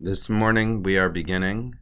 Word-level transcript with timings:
This 0.00 0.28
morning 0.28 0.84
we 0.84 0.96
are 0.96 1.08
beginning 1.08 1.74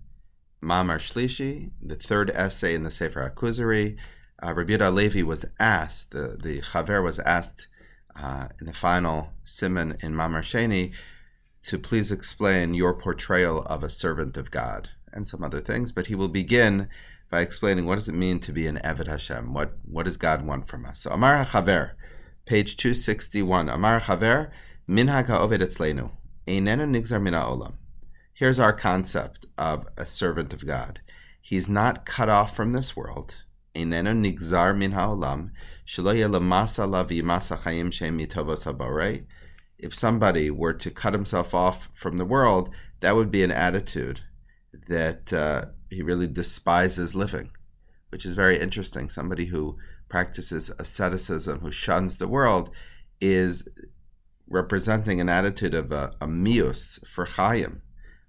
Mamar 0.63 0.97
Shlishi, 0.97 1.73
the 1.83 1.97
third 1.97 2.31
essay 2.31 2.75
in 2.75 2.83
the 2.83 2.91
Sefer 2.91 3.31
HaKuzari. 3.31 3.99
Uh, 4.43 4.55
Rabbi 4.55 4.73
Yehuda 4.73 4.91
Levi 4.91 5.21
was 5.21 5.45
asked, 5.61 6.13
the, 6.13 6.39
the 6.43 6.63
Chaver 6.63 7.05
was 7.05 7.19
asked 7.19 7.69
uh, 8.19 8.49
in 8.59 8.69
the 8.69 8.73
final 8.73 9.35
simon 9.45 9.99
in 10.01 10.15
Mamar 10.15 10.41
Sheni 10.41 10.95
to 11.65 11.79
please 11.79 12.11
explain 12.11 12.73
your 12.73 12.95
portrayal 12.95 13.65
of 13.65 13.83
a 13.83 13.91
servant 13.91 14.39
of 14.39 14.51
God 14.51 14.89
and 15.13 15.29
some 15.29 15.45
other 15.45 15.61
things, 15.61 15.93
but 15.93 16.07
he 16.07 16.15
will 16.15 16.29
begin 16.29 16.89
by 17.31 17.43
explaining 17.43 17.85
what 17.85 17.97
does 17.97 18.09
it 18.09 18.15
mean 18.15 18.41
to 18.41 18.51
be 18.51 18.67
an 18.67 18.81
Eved 18.83 19.09
Hashem? 19.09 19.53
What, 19.53 19.77
what 19.85 20.07
does 20.07 20.17
God 20.17 20.41
want 20.41 20.69
from 20.69 20.87
us? 20.87 21.01
So 21.01 21.11
Amar 21.11 21.45
HaChaver, 21.45 21.91
page 22.47 22.79
261. 22.79 23.69
Amar 23.69 24.01
HaChaver, 24.01 24.51
Minhag 24.89 25.27
HaOved 25.27 25.61
Etzleinu, 25.61 26.13
Einenu 26.47 26.89
Nigzar 26.89 27.21
Mina 27.23 27.41
Olam. 27.43 27.75
Here's 28.37 28.61
our 28.61 28.75
concept 28.75 29.47
of 29.57 29.89
a 29.97 30.05
servant 30.05 30.53
of 30.53 30.67
God. 30.67 31.01
He's 31.41 31.71
not 31.71 32.05
cut 32.05 32.29
off 32.29 32.55
from 32.55 32.73
this 32.73 32.95
world. 32.95 33.47
If 33.75 33.95
somebody 39.95 40.51
were 40.51 40.75
to 40.75 40.91
cut 40.91 41.15
himself 41.15 41.55
off 41.55 41.89
from 41.95 42.19
the 42.19 42.27
world, 42.27 42.71
that 43.01 43.17
would 43.17 43.31
be 43.31 43.43
an 43.43 43.51
attitude 43.51 44.21
that 44.87 45.33
uh, 45.33 45.65
he 45.89 46.03
really 46.03 46.29
despises 46.29 47.15
living, 47.15 47.53
which 48.11 48.27
is 48.27 48.35
very 48.35 48.61
interesting. 48.61 49.09
Somebody 49.09 49.47
who 49.47 49.79
practices 50.11 50.71
asceticism, 50.79 51.61
who 51.61 51.73
shuns 51.73 52.19
the 52.19 52.29
world, 52.29 52.69
is 53.19 53.67
representing 54.47 55.23
an 55.23 55.31
attitude 55.31 55.73
of 55.73 55.91
a, 55.91 56.15
a 56.21 56.27
mius 56.27 57.03
for 57.07 57.25
chayim 57.25 57.81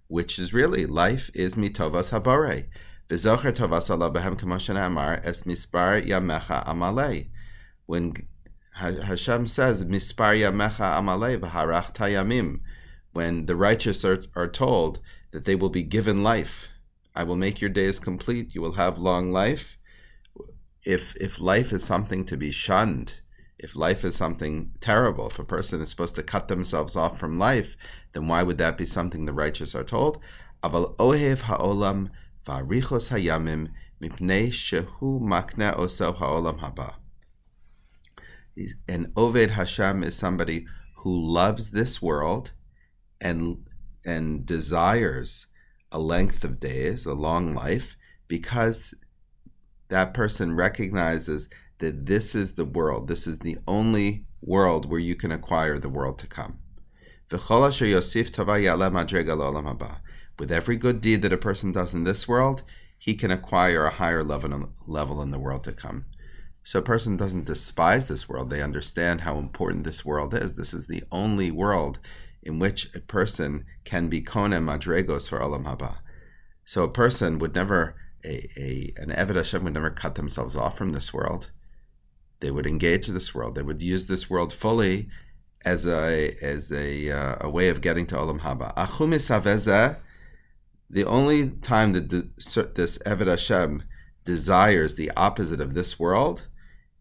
which 0.08 0.40
is 0.40 0.54
really 0.54 0.86
life 0.86 1.30
is 1.34 1.56
mitovas 1.56 2.12
habare. 2.12 2.68
V'zocher 3.10 3.54
tovas 3.56 3.90
Allah 3.90 4.12
behem 4.12 4.40
k'moshen 4.40 4.84
amar 4.84 5.22
es 5.24 5.44
mispar 5.44 6.06
yamecha 6.06 6.66
amalei. 6.66 7.30
When 7.86 8.14
Hashem 8.76 9.48
says 9.48 9.86
mispar 9.86 10.38
yamecha 10.38 10.98
amalei 10.98 11.38
v'harach 11.38 11.94
tayamim, 11.96 12.60
when 13.14 13.46
the 13.46 13.56
righteous 13.56 14.04
are, 14.06 14.24
are 14.36 14.48
told 14.48 15.00
that 15.32 15.46
they 15.46 15.56
will 15.56 15.70
be 15.70 15.84
given 15.84 16.24
life, 16.24 16.70
I 17.16 17.24
will 17.24 17.36
make 17.36 17.62
your 17.62 17.70
days 17.70 18.00
complete. 18.00 18.54
You 18.54 18.62
will 18.62 18.74
have 18.74 19.00
long 19.00 19.32
life. 19.32 19.78
If 20.84 21.16
if 21.16 21.42
life 21.42 21.74
is 21.74 21.84
something 21.84 22.24
to 22.26 22.38
be 22.38 22.52
shunned, 22.52 23.22
if 23.60 23.76
life 23.76 24.04
is 24.04 24.16
something 24.16 24.72
terrible, 24.80 25.28
if 25.28 25.40
a 25.40 25.44
person 25.44 25.82
is 25.82 25.90
supposed 25.90 26.16
to 26.16 26.24
cut 26.24 26.48
themselves 26.48 26.96
off 26.96 27.20
from 27.20 27.40
life, 27.40 27.76
then 28.14 28.28
why 28.28 28.44
would 28.44 28.58
that 28.60 28.78
be 28.78 28.86
something 28.86 29.26
the 29.26 29.34
righteous 29.34 29.74
are 29.74 29.84
told? 29.84 30.20
Aval 30.64 30.96
ohev 30.98 31.42
ha'olam 31.42 32.10
va'richos 32.46 33.10
hayamim 33.10 33.70
mipnei 34.02 34.50
shehu 34.50 35.20
ha'olam 36.16 36.60
haba. 36.60 36.96
And 38.88 39.08
Oved 39.16 39.52
Hashem 39.52 40.04
is 40.04 40.16
somebody 40.16 40.66
who 40.98 41.12
loves 41.14 41.72
this 41.72 42.02
world 42.02 42.54
and 43.22 43.66
and 44.06 44.46
desires 44.46 45.48
a 45.92 46.00
length 46.00 46.44
of 46.44 46.60
days, 46.60 47.06
a 47.06 47.14
long 47.14 47.54
life, 47.54 47.96
because 48.28 48.94
that 49.90 50.14
person 50.14 50.56
recognizes 50.56 51.50
that 51.80 52.06
this 52.06 52.34
is 52.36 52.54
the 52.54 52.66
world. 52.66 53.08
This 53.08 53.28
is 53.28 53.40
the 53.40 53.58
only 53.68 54.26
world 54.42 54.90
where 54.90 55.00
you 55.00 55.16
can 55.16 55.32
acquire 55.32 55.78
the 55.78 55.90
world 55.90 56.20
to 56.20 56.28
come. 56.28 56.60
With 60.40 60.52
every 60.52 60.76
good 60.78 61.02
deed 61.02 61.22
that 61.22 61.34
a 61.34 61.38
person 61.38 61.72
does 61.72 61.94
in 61.94 62.04
this 62.04 62.28
world, 62.28 62.64
he 62.98 63.14
can 63.14 63.32
acquire 63.32 63.86
a 63.86 63.92
higher 63.92 64.24
level, 64.24 65.22
in 65.22 65.32
the 65.32 65.40
world 65.40 65.64
to 65.66 65.74
come. 65.74 66.06
So 66.64 66.80
a 66.80 66.84
person 66.84 67.16
doesn't 67.16 67.46
despise 67.46 68.08
this 68.08 68.28
world. 68.28 68.50
They 68.50 68.62
understand 68.62 69.22
how 69.22 69.38
important 69.38 69.84
this 69.84 70.04
world 70.04 70.34
is. 70.34 70.56
This 70.56 70.74
is 70.74 70.88
the 70.88 71.04
only 71.12 71.52
world 71.52 72.00
in 72.42 72.60
which 72.60 72.94
a 72.96 73.00
person 73.00 73.66
can 73.84 74.10
be 74.10 74.22
kone 74.22 74.54
madregos 74.64 75.30
for 75.30 75.40
olam 75.40 75.66
haba. 75.66 75.98
So 76.66 76.84
a 76.84 76.90
person 76.90 77.40
would 77.40 77.56
never, 77.56 77.96
a, 78.26 78.50
a 78.58 78.94
an 78.98 79.10
Eved 79.10 79.36
Hashem 79.36 79.64
would 79.64 79.74
never 79.74 79.90
cut 79.90 80.16
themselves 80.16 80.56
off 80.56 80.78
from 80.78 80.90
this 80.90 81.14
world 81.14 81.52
they 82.40 82.52
would 82.52 82.66
engage 82.66 83.08
this 83.08 83.34
world. 83.34 83.56
They 83.56 83.62
would 83.62 83.82
use 83.82 84.08
this 84.08 84.30
world 84.30 84.54
fully 84.54 85.10
as 85.66 85.86
a 85.88 86.36
as 86.42 86.72
a, 86.72 87.12
uh, 87.12 87.36
a 87.42 87.50
way 87.50 87.70
of 87.70 87.82
getting 87.82 88.06
to 88.08 88.16
Olam 88.16 88.42
Haba. 88.42 88.74
Achumis 88.76 89.98
the 90.90 91.04
only 91.04 91.50
time 91.50 91.94
that 91.94 92.10
this 92.10 92.98
Eved 93.00 93.28
Hashem 93.28 93.84
desires 94.24 94.96
the 94.96 95.12
opposite 95.18 95.60
of 95.60 95.74
this 95.74 96.00
world 96.00 96.48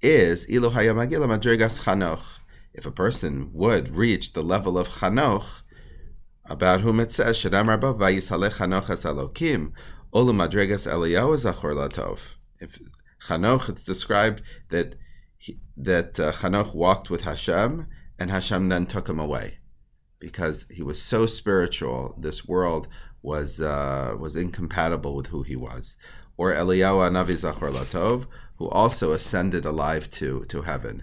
is 0.03 0.45
Ilu 0.47 0.71
Hayamagila 0.71 1.27
Madrigas 1.27 1.85
Chanoch. 1.85 2.39
If 2.73 2.85
a 2.85 2.91
person 2.91 3.51
would 3.53 3.95
reach 3.95 4.33
the 4.33 4.43
level 4.43 4.77
of 4.77 4.89
Chanoch, 4.89 5.63
about 6.45 6.81
whom 6.81 7.01
it 7.01 7.13
says, 7.13 7.39
Shadam 7.39 7.69
Rabba 7.69 7.95
Vayishalech 7.95 8.55
Chanoch 8.55 8.91
as 8.91 9.05
Elokim, 9.05 9.73
Olu 10.13 10.33
Madrigas 10.33 10.91
Eliyahu 10.91 11.35
Zachor 11.37 11.75
Latov. 11.75 12.35
If 12.61 12.79
Chanoch, 13.23 13.69
it's 13.69 13.83
described 13.83 14.43
that 14.71 14.97
that 15.77 16.19
uh, 16.19 16.33
Hanoch 16.33 16.75
walked 16.75 17.11
with 17.11 17.23
Hashem, 17.23 17.87
and 18.19 18.31
Hashem 18.31 18.69
then 18.69 18.87
took 18.87 19.09
him 19.09 19.19
away 19.19 19.59
because 20.19 20.67
he 20.71 20.83
was 20.83 21.01
so 21.01 21.27
spiritual. 21.27 22.17
This 22.19 22.47
world 22.47 22.89
was 23.23 23.61
uh, 23.61 24.17
was 24.19 24.37
incompatible 24.37 25.15
with 25.15 25.29
who 25.29 25.43
he 25.43 25.57
was. 25.57 25.97
Or 26.39 26.53
Eliyahu 26.53 27.11
Anavi 27.11 27.37
Zachor 27.43 27.73
Latov, 27.73 28.27
who 28.57 28.69
also 28.69 29.13
ascended 29.13 29.65
alive 29.65 30.09
to, 30.11 30.45
to 30.47 30.63
heaven. 30.63 31.03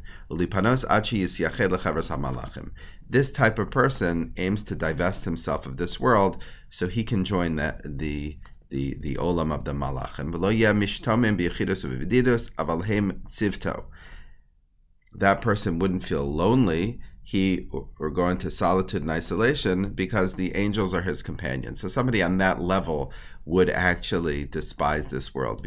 This 3.09 3.31
type 3.31 3.59
of 3.59 3.71
person 3.71 4.33
aims 4.37 4.63
to 4.63 4.75
divest 4.75 5.25
himself 5.25 5.65
of 5.65 5.77
this 5.77 5.99
world 5.99 6.43
so 6.69 6.87
he 6.87 7.03
can 7.03 7.23
join 7.23 7.55
the 7.55 7.79
the 7.83 8.37
the, 8.69 8.95
the 8.99 9.15
olam 9.15 9.53
of 9.53 9.65
the 9.65 9.73
malachim 9.73 10.31
that 15.15 15.41
person 15.41 15.79
wouldn't 15.79 16.03
feel 16.03 16.23
lonely. 16.23 16.99
He 17.25 17.69
or 17.71 18.09
go 18.09 18.27
into 18.27 18.51
solitude 18.51 19.01
and 19.01 19.11
isolation 19.11 19.93
because 19.93 20.35
the 20.35 20.55
angels 20.55 20.93
are 20.93 21.03
his 21.03 21.23
companions. 21.23 21.79
So 21.79 21.87
somebody 21.87 22.21
on 22.21 22.37
that 22.39 22.59
level 22.59 23.13
would 23.45 23.69
actually 23.69 24.45
despise 24.45 25.09
this 25.09 25.33
world. 25.33 25.65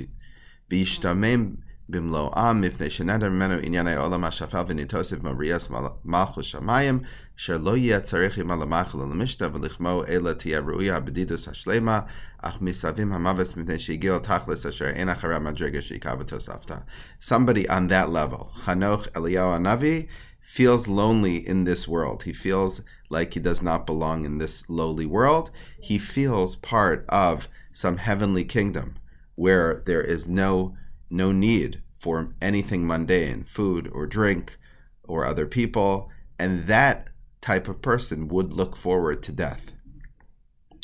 במלואם 1.90 2.62
מפני 2.62 2.90
שנדר 2.90 3.30
ממנו 3.30 3.53
ענייני 3.62 3.96
עולם 3.96 4.24
השפל 4.24 4.64
וניתוסיף 4.68 5.24
מריאס 5.24 5.69
מלכו 6.06 6.44
שמיים 6.44 7.00
אשר 7.38 7.58
לא 7.58 7.78
יהיה 7.78 8.00
צריך 8.00 8.38
עמה 8.38 8.56
למחל 8.56 8.97
ולמשתה 8.97 9.47
ולכמו 9.53 10.03
אלא 10.08 10.34
תהיה 10.34 10.59
ראויה 10.59 10.97
הבדידוס 10.97 11.47
השלמה 11.47 12.00
אך 12.42 12.58
מסבים 12.62 13.14
המוות 13.14 13.58
מפני 13.58 13.80
שהגיעו 13.80 14.16
על 14.16 14.22
תכלס 14.22 14.66
אשר 14.66 14.90
אין 14.90 15.09
אחרי 15.09 15.36
המדרגה 15.36 15.81
שהיכה 15.81 16.14
ותוספתא. 16.19 16.75
Somebody 17.22 17.68
on 17.68 17.90
that 17.90 18.09
level, 18.09 18.44
חנוך 18.53 19.08
אליהו 19.16 19.53
הנביא, 19.53 20.03
feels 20.44 20.88
lonely 20.88 21.47
in 21.47 21.64
this 21.66 21.88
world. 21.88 22.24
He 22.24 22.34
feels 22.34 22.81
like 23.09 23.34
he 23.34 23.40
does 23.40 23.62
not 23.62 23.86
belong 23.86 24.25
in 24.25 24.38
this 24.38 24.69
lowly 24.69 25.06
world. 25.06 25.52
He 25.80 25.97
feels 25.97 26.56
part 26.56 27.06
of 27.09 27.47
some 27.72 27.97
heavenly 27.97 28.44
kingdom 28.44 28.97
where 29.36 29.81
there 29.86 30.02
is 30.02 30.28
no 30.28 30.74
no 31.11 31.33
need 31.33 31.83
for 31.97 32.34
anything 32.41 32.87
mundane, 32.87 33.44
food 33.44 33.89
or 33.93 34.06
drink 34.06 34.59
or 35.05 35.25
other 35.25 35.47
people. 35.47 36.11
And 36.39 36.67
that 36.67 37.09
type 37.41 37.69
of 37.69 37.83
person 37.83 38.28
would 38.28 38.53
look 38.53 38.77
forward 38.77 39.22
to 39.25 39.33
death. 39.33 39.72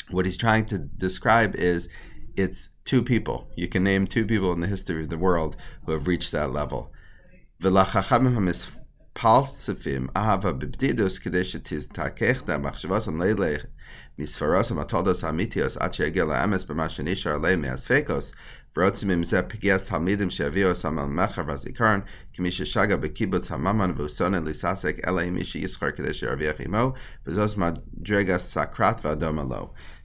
What 0.09 0.25
he's 0.25 0.37
trying 0.37 0.65
to 0.65 0.79
describe 0.79 1.55
is 1.55 1.89
it's 2.35 2.69
two 2.85 3.03
people. 3.03 3.49
You 3.55 3.67
can 3.67 3.83
name 3.83 4.07
two 4.07 4.25
people 4.25 4.51
in 4.53 4.59
the 4.59 4.67
history 4.67 5.01
of 5.01 5.09
the 5.09 5.17
world 5.17 5.55
who 5.85 5.91
have 5.91 6.07
reached 6.07 6.31
that 6.31 6.51
level. 6.51 6.91
Palsefim 9.15 10.11
Ahava 10.13 10.57
Bibdidus 10.57 11.21
Kadeshatis 11.21 11.87
Takechta 11.87 12.59
Machshavasam 12.59 13.15
Leilech 13.15 13.67
Misfarasam 14.17 14.83
Atodos 14.83 15.21
Hamitios 15.21 15.77
Achiagela 15.77 16.43
Ames 16.43 16.65
Bamashanishar 16.65 17.39
Le 17.39 17.55
Measfekos 17.55 18.33
Vrotzimim 18.75 19.23
Zep 19.23 19.51
Pigias 19.51 19.87
Talmidim 19.87 20.29
Shavios 20.29 20.83
Amal 20.83 21.07
Mechav 21.07 21.45
Azikaran 21.45 22.03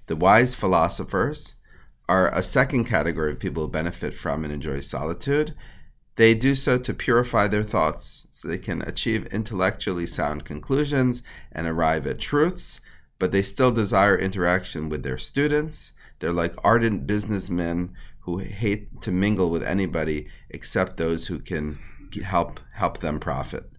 The 0.06 0.16
wise 0.16 0.54
philosophers 0.54 1.54
are 2.08 2.28
a 2.28 2.42
second 2.42 2.84
category 2.84 3.32
of 3.32 3.38
people 3.38 3.62
who 3.64 3.68
benefit 3.68 4.14
from 4.14 4.44
and 4.44 4.52
enjoy 4.52 4.80
solitude. 4.80 5.54
They 6.18 6.34
do 6.34 6.56
so 6.56 6.78
to 6.78 6.92
purify 6.94 7.46
their 7.46 7.62
thoughts 7.62 8.26
so 8.32 8.48
they 8.48 8.58
can 8.58 8.82
achieve 8.82 9.26
intellectually 9.28 10.06
sound 10.06 10.44
conclusions 10.44 11.22
and 11.52 11.68
arrive 11.68 12.08
at 12.08 12.18
truths. 12.18 12.80
but 13.18 13.32
they 13.32 13.42
still 13.42 13.70
desire 13.70 14.16
interaction 14.16 14.88
with 14.88 15.02
their 15.02 15.18
students. 15.18 15.92
They're 16.18 16.32
like 16.32 16.54
ardent 16.64 17.06
businessmen 17.06 17.94
who 18.20 18.38
hate 18.38 19.00
to 19.02 19.10
mingle 19.10 19.50
with 19.50 19.62
anybody 19.62 20.28
except 20.50 20.96
those 20.96 21.26
who 21.26 21.38
can 21.38 21.78
help 22.22 22.60
help 22.74 22.98
them 22.98 23.18
profit. 23.20 23.70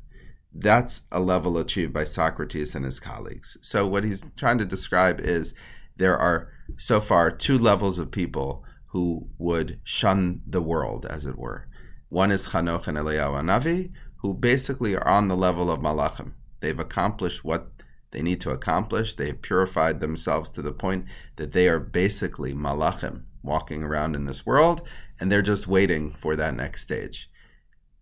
That's 0.53 1.03
a 1.12 1.19
level 1.19 1.57
achieved 1.57 1.94
by 1.94 2.03
Socrates 2.03 2.74
and 2.75 2.83
his 2.83 3.00
colleagues. 3.00 3.57
So 3.62 3.86
what 3.88 4.03
he's 4.03 4.25
trying 4.36 4.57
to 4.57 4.65
describe 4.65 5.19
is 5.19 5.53
there 5.95 6.18
are 6.18 6.50
so 6.77 7.00
far 7.00 7.31
two 7.31 7.57
levels 7.57 8.00
of 8.00 8.12
people 8.12 8.63
who 8.91 9.30
would 9.38 9.80
shun 9.83 10.41
the 10.47 10.62
world, 10.62 11.06
as 11.06 11.25
it 11.25 11.38
were. 11.38 11.68
One 12.09 12.31
is 12.31 12.47
Chanoch 12.47 12.88
and 12.88 12.97
Eliyahu 12.97 13.44
Navi, 13.44 13.91
who 14.17 14.33
basically 14.33 14.95
are 14.95 15.07
on 15.07 15.27
the 15.27 15.38
level 15.38 15.71
of 15.71 15.79
Malachim. 15.79 16.33
They've 16.59 16.79
accomplished 16.79 17.45
what 17.45 17.69
they 18.11 18.21
need 18.21 18.41
to 18.41 18.51
accomplish. 18.51 19.15
They 19.15 19.27
have 19.27 19.41
purified 19.41 20.00
themselves 20.00 20.50
to 20.51 20.61
the 20.61 20.73
point 20.73 21.06
that 21.35 21.53
they 21.53 21.69
are 21.69 21.79
basically 21.79 22.53
Malachim 22.53 23.23
walking 23.44 23.83
around 23.83 24.15
in 24.15 24.25
this 24.25 24.45
world, 24.45 24.81
and 25.19 25.31
they're 25.31 25.41
just 25.41 25.67
waiting 25.67 26.11
for 26.11 26.35
that 26.35 26.56
next 26.56 26.81
stage. 26.81 27.29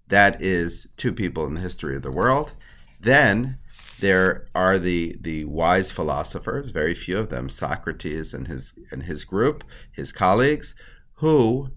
That 0.07 0.41
is 0.41 0.87
two 0.95 1.11
people 1.11 1.45
in 1.45 1.55
the 1.55 1.61
history 1.61 1.95
of 1.95 2.01
the 2.01 2.11
world. 2.11 2.53
Then 2.99 3.57
there 3.99 4.47
are 4.55 4.79
the 4.79 5.17
the 5.19 5.43
wise 5.45 5.91
philosophers, 5.91 6.69
very 6.69 6.95
few 6.95 7.17
of 7.17 7.29
them, 7.29 7.49
Socrates 7.49 8.33
and 8.33 8.47
his 8.47 8.73
and 8.91 9.03
his 9.03 9.25
group, 9.25 9.63
his 9.91 10.11
colleagues, 10.11 10.75
who 11.15 11.71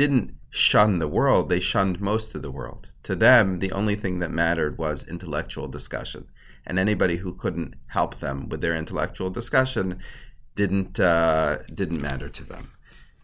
didn't 0.00 0.32
shun 0.48 0.98
the 0.98 1.06
world, 1.06 1.50
they 1.50 1.60
shunned 1.60 2.00
most 2.00 2.34
of 2.34 2.40
the 2.40 2.50
world. 2.50 2.94
To 3.02 3.14
them, 3.14 3.58
the 3.58 3.70
only 3.70 3.96
thing 3.96 4.20
that 4.20 4.30
mattered 4.30 4.78
was 4.78 5.06
intellectual 5.06 5.68
discussion. 5.68 6.26
And 6.66 6.78
anybody 6.78 7.16
who 7.16 7.34
couldn't 7.34 7.74
help 7.88 8.14
them 8.14 8.48
with 8.48 8.62
their 8.62 8.74
intellectual 8.74 9.28
discussion 9.28 9.98
didn't 10.54 10.98
uh, 10.98 11.58
didn't 11.74 12.00
matter 12.00 12.30
to 12.30 12.44
them. 12.44 12.72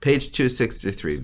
Page 0.02 0.32
263. 0.32 1.16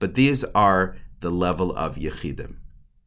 But 0.00 0.14
these 0.14 0.42
are 0.68 0.96
the 1.20 1.30
level 1.30 1.72
of 1.76 1.94
yechidim. 1.94 2.56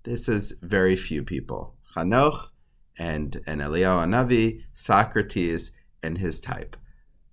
This 0.04 0.30
is 0.30 0.54
very 0.62 0.96
few 0.96 1.22
people. 1.24 1.76
Chanoch 1.94 2.52
and, 2.98 3.42
and 3.46 3.60
Eliyahu 3.60 4.08
Navi, 4.08 4.64
Socrates, 4.74 5.74
and 6.02 6.18
his 6.18 6.40
type. 6.40 6.78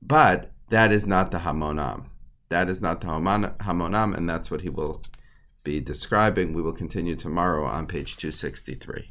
But 0.02 0.50
that 0.70 0.92
is 0.92 1.06
not 1.06 1.30
the 1.30 1.38
Hamonam. 1.38 2.06
That 2.48 2.68
is 2.68 2.80
not 2.80 3.00
the 3.00 3.08
Hamonam, 3.08 4.16
and 4.16 4.28
that's 4.28 4.50
what 4.50 4.62
he 4.62 4.68
will 4.68 5.02
be 5.64 5.80
describing. 5.80 6.52
We 6.52 6.62
will 6.62 6.72
continue 6.72 7.14
tomorrow 7.14 7.64
on 7.64 7.86
page 7.86 8.16
263. 8.16 9.10